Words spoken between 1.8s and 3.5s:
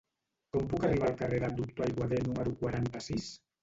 Aiguader número quaranta-sis?